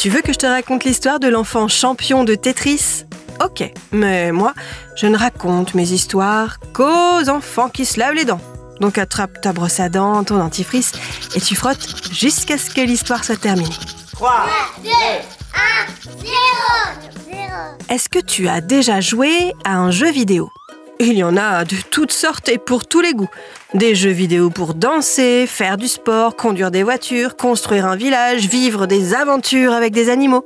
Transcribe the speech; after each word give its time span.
Tu 0.00 0.08
veux 0.08 0.22
que 0.22 0.32
je 0.32 0.38
te 0.38 0.46
raconte 0.46 0.84
l'histoire 0.84 1.20
de 1.20 1.28
l'enfant 1.28 1.68
champion 1.68 2.24
de 2.24 2.34
Tetris? 2.34 3.04
Ok, 3.44 3.70
mais 3.92 4.32
moi, 4.32 4.54
je 4.96 5.06
ne 5.06 5.16
raconte 5.16 5.74
mes 5.74 5.92
histoires 5.92 6.56
qu'aux 6.72 7.28
enfants 7.28 7.68
qui 7.68 7.84
se 7.84 7.98
lavent 7.98 8.14
les 8.14 8.24
dents. 8.24 8.40
Donc 8.80 8.96
attrape 8.96 9.42
ta 9.42 9.52
brosse 9.52 9.78
à 9.78 9.90
dents, 9.90 10.24
ton 10.24 10.38
dentifrice, 10.38 10.92
et 11.34 11.40
tu 11.42 11.54
frottes 11.54 11.86
jusqu'à 12.12 12.56
ce 12.56 12.70
que 12.70 12.80
l'histoire 12.80 13.24
soit 13.24 13.38
terminée. 13.38 13.68
3, 14.14 14.46
2, 14.82 14.90
1, 14.90 14.92
0, 16.18 16.34
0. 17.26 17.40
Est-ce 17.90 18.08
que 18.08 18.20
tu 18.20 18.48
as 18.48 18.62
déjà 18.62 19.02
joué 19.02 19.52
à 19.64 19.76
un 19.76 19.90
jeu 19.90 20.10
vidéo? 20.10 20.48
Il 21.02 21.14
y 21.14 21.24
en 21.24 21.38
a 21.38 21.64
de 21.64 21.76
toutes 21.90 22.12
sortes 22.12 22.50
et 22.50 22.58
pour 22.58 22.86
tous 22.86 23.00
les 23.00 23.14
goûts. 23.14 23.30
Des 23.72 23.94
jeux 23.94 24.10
vidéo 24.10 24.50
pour 24.50 24.74
danser, 24.74 25.46
faire 25.46 25.78
du 25.78 25.88
sport, 25.88 26.36
conduire 26.36 26.70
des 26.70 26.82
voitures, 26.82 27.36
construire 27.36 27.86
un 27.86 27.96
village, 27.96 28.48
vivre 28.48 28.84
des 28.84 29.14
aventures 29.14 29.72
avec 29.72 29.94
des 29.94 30.10
animaux. 30.10 30.44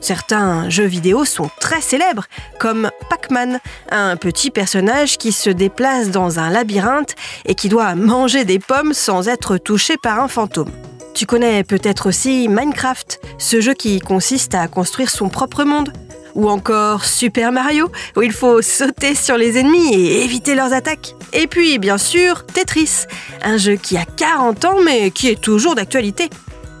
Certains 0.00 0.68
jeux 0.68 0.84
vidéo 0.84 1.24
sont 1.24 1.48
très 1.60 1.80
célèbres, 1.80 2.24
comme 2.58 2.90
Pac-Man, 3.08 3.60
un 3.92 4.16
petit 4.16 4.50
personnage 4.50 5.16
qui 5.16 5.30
se 5.30 5.48
déplace 5.48 6.10
dans 6.10 6.40
un 6.40 6.50
labyrinthe 6.50 7.14
et 7.44 7.54
qui 7.54 7.68
doit 7.68 7.94
manger 7.94 8.44
des 8.44 8.58
pommes 8.58 8.94
sans 8.94 9.28
être 9.28 9.58
touché 9.58 9.96
par 9.96 10.18
un 10.18 10.28
fantôme. 10.28 10.72
Tu 11.14 11.24
connais 11.24 11.62
peut-être 11.62 12.08
aussi 12.08 12.48
Minecraft, 12.48 13.20
ce 13.38 13.60
jeu 13.60 13.74
qui 13.74 14.00
consiste 14.00 14.56
à 14.56 14.66
construire 14.66 15.10
son 15.10 15.28
propre 15.28 15.62
monde. 15.62 15.92
Ou 16.34 16.48
encore 16.48 17.04
Super 17.04 17.52
Mario, 17.52 17.90
où 18.16 18.22
il 18.22 18.32
faut 18.32 18.60
sauter 18.62 19.14
sur 19.14 19.36
les 19.36 19.58
ennemis 19.58 19.94
et 19.94 20.24
éviter 20.24 20.54
leurs 20.54 20.72
attaques. 20.72 21.14
Et 21.32 21.46
puis, 21.46 21.78
bien 21.78 21.98
sûr, 21.98 22.44
Tetris, 22.46 23.06
un 23.42 23.56
jeu 23.56 23.76
qui 23.76 23.96
a 23.96 24.04
40 24.04 24.64
ans 24.64 24.80
mais 24.84 25.10
qui 25.10 25.28
est 25.28 25.40
toujours 25.40 25.74
d'actualité. 25.74 26.28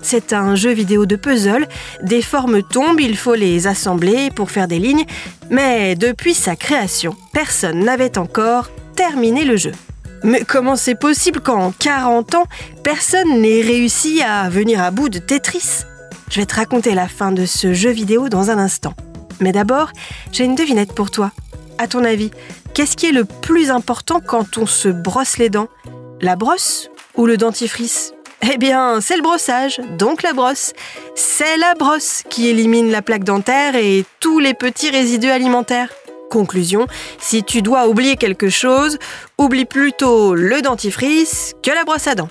C'est 0.02 0.34
un 0.34 0.54
jeu 0.54 0.70
vidéo 0.70 1.06
de 1.06 1.16
puzzle, 1.16 1.66
des 2.02 2.20
formes 2.20 2.62
tombent, 2.62 3.00
il 3.00 3.16
faut 3.16 3.34
les 3.34 3.66
assembler 3.66 4.30
pour 4.30 4.50
faire 4.50 4.68
des 4.68 4.78
lignes, 4.78 5.06
mais 5.48 5.94
depuis 5.94 6.34
sa 6.34 6.56
création, 6.56 7.16
personne 7.32 7.78
n'avait 7.78 8.18
encore 8.18 8.68
terminé 8.96 9.46
le 9.46 9.56
jeu. 9.56 9.72
Mais 10.22 10.44
comment 10.46 10.76
c'est 10.76 10.94
possible 10.94 11.40
qu'en 11.40 11.72
40 11.72 12.34
ans, 12.34 12.46
personne 12.82 13.40
n'ait 13.40 13.62
réussi 13.62 14.20
à 14.22 14.50
venir 14.50 14.82
à 14.82 14.90
bout 14.90 15.08
de 15.08 15.18
Tetris? 15.18 15.84
Je 16.30 16.40
vais 16.40 16.46
te 16.46 16.54
raconter 16.54 16.94
la 16.94 17.08
fin 17.08 17.32
de 17.32 17.46
ce 17.46 17.72
jeu 17.72 17.90
vidéo 17.90 18.28
dans 18.28 18.50
un 18.50 18.58
instant. 18.58 18.94
Mais 19.40 19.52
d'abord, 19.52 19.90
j'ai 20.32 20.44
une 20.44 20.54
devinette 20.54 20.94
pour 20.94 21.10
toi. 21.10 21.32
À 21.78 21.88
ton 21.88 22.04
avis, 22.04 22.30
qu'est-ce 22.72 22.96
qui 22.96 23.06
est 23.06 23.12
le 23.12 23.24
plus 23.24 23.70
important 23.70 24.20
quand 24.20 24.58
on 24.58 24.66
se 24.66 24.88
brosse 24.88 25.38
les 25.38 25.50
dents? 25.50 25.68
La 26.20 26.36
brosse 26.36 26.90
ou 27.16 27.26
le 27.26 27.36
dentifrice? 27.36 28.12
Eh 28.52 28.58
bien, 28.58 29.00
c'est 29.00 29.16
le 29.16 29.22
brossage, 29.22 29.80
donc 29.98 30.22
la 30.22 30.32
brosse. 30.32 30.72
C'est 31.14 31.56
la 31.56 31.74
brosse 31.74 32.22
qui 32.28 32.48
élimine 32.48 32.90
la 32.90 33.02
plaque 33.02 33.24
dentaire 33.24 33.74
et 33.74 34.04
tous 34.20 34.38
les 34.38 34.54
petits 34.54 34.90
résidus 34.90 35.30
alimentaires. 35.30 35.88
Conclusion, 36.30 36.86
si 37.20 37.42
tu 37.44 37.62
dois 37.62 37.88
oublier 37.88 38.16
quelque 38.16 38.50
chose, 38.50 38.98
oublie 39.38 39.64
plutôt 39.64 40.34
le 40.34 40.62
dentifrice 40.62 41.54
que 41.62 41.70
la 41.70 41.84
brosse 41.84 42.06
à 42.06 42.14
dents. 42.14 42.28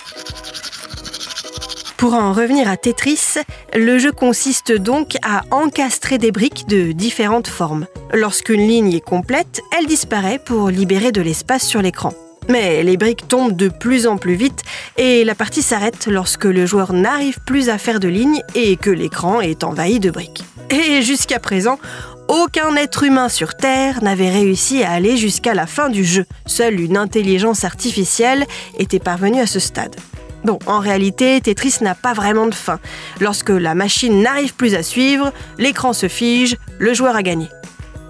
Pour 2.04 2.16
en 2.16 2.34
revenir 2.34 2.68
à 2.68 2.76
Tetris, 2.76 3.38
le 3.74 3.98
jeu 3.98 4.12
consiste 4.12 4.74
donc 4.74 5.16
à 5.24 5.44
encastrer 5.52 6.18
des 6.18 6.34
briques 6.34 6.68
de 6.68 6.92
différentes 6.92 7.48
formes. 7.48 7.88
Lorsqu'une 8.14 8.68
ligne 8.68 8.92
est 8.92 9.00
complète, 9.00 9.62
elle 9.72 9.86
disparaît 9.86 10.38
pour 10.38 10.68
libérer 10.68 11.14
de 11.14 11.22
l'espace 11.22 11.66
sur 11.66 11.82
l'écran. 11.82 12.12
Mais 12.50 12.84
les 12.84 12.98
briques 12.98 13.30
tombent 13.30 13.56
de 13.56 13.70
plus 13.70 14.06
en 14.06 14.18
plus 14.18 14.34
vite 14.34 14.64
et 14.98 15.24
la 15.24 15.34
partie 15.34 15.62
s'arrête 15.62 16.08
lorsque 16.08 16.44
le 16.44 16.66
joueur 16.66 16.92
n'arrive 16.92 17.38
plus 17.46 17.70
à 17.70 17.78
faire 17.78 18.02
de 18.02 18.10
lignes 18.10 18.42
et 18.54 18.76
que 18.76 18.90
l'écran 18.90 19.40
est 19.40 19.64
envahi 19.64 20.02
de 20.02 20.12
briques. 20.12 20.44
Et 20.72 21.04
jusqu'à 21.04 21.40
présent, 21.40 21.80
aucun 22.28 22.76
être 22.76 23.04
humain 23.04 23.30
sur 23.30 23.56
Terre 23.56 24.04
n'avait 24.04 24.30
réussi 24.30 24.84
à 24.84 24.92
aller 24.92 25.16
jusqu'à 25.16 25.54
la 25.54 25.68
fin 25.68 25.88
du 25.88 26.04
jeu. 26.04 26.26
Seule 26.48 26.82
une 26.82 26.98
intelligence 26.98 27.64
artificielle 27.64 28.46
était 28.78 29.00
parvenue 29.00 29.40
à 29.40 29.48
ce 29.48 29.62
stade. 29.62 29.96
Bon, 30.44 30.60
en 30.66 30.80
réalité, 30.80 31.40
Tetris 31.40 31.76
n'a 31.82 31.96
pas 31.96 32.14
vraiment 32.14 32.48
de 32.48 32.56
fin. 32.56 32.80
Lorsque 33.22 33.50
la 33.50 33.76
machine 33.76 34.22
n'arrive 34.22 34.54
plus 34.56 34.76
à 34.76 34.84
suivre, 34.84 35.32
l'écran 35.58 35.94
se 35.94 36.08
fige, 36.08 36.58
le 36.80 36.94
joueur 36.94 37.16
a 37.16 37.24
gagné. 37.24 37.48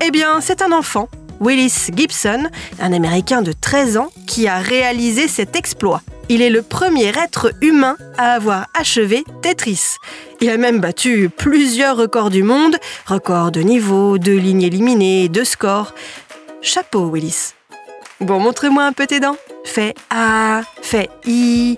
Eh 0.06 0.10
bien, 0.10 0.42
c'est 0.42 0.62
un 0.62 0.72
enfant 0.72 1.10
Willis 1.40 1.90
Gibson, 1.96 2.50
un 2.80 2.94
Américain 2.94 3.42
de 3.42 3.52
13 3.52 3.98
ans, 3.98 4.10
qui 4.28 4.48
a 4.48 4.58
réalisé 4.58 5.28
cet 5.28 5.56
exploit. 5.56 6.02
Il 6.30 6.42
est 6.42 6.50
le 6.50 6.62
premier 6.62 7.12
être 7.18 7.52
humain 7.62 7.98
à 8.18 8.34
avoir 8.34 8.68
achevé 8.74 9.26
Tetris. 9.42 9.98
Il 10.42 10.50
a 10.50 10.58
même 10.58 10.80
battu 10.80 11.30
plusieurs 11.30 11.98
records 11.98 12.30
du 12.30 12.44
monde, 12.44 12.78
records 13.06 13.52
de 13.52 13.62
niveau, 13.62 14.18
de 14.18 14.32
lignes 14.32 14.62
éliminées, 14.62 15.28
de 15.28 15.44
scores. 15.44 15.94
Chapeau, 16.62 17.10
Willis. 17.10 17.54
Bon, 18.22 18.40
montre-moi 18.40 18.84
un 18.84 18.94
peu 18.94 19.06
tes 19.06 19.20
dents. 19.20 19.36
Fais 19.66 19.94
A, 20.10 20.62
fais 20.82 21.10
I. 21.26 21.78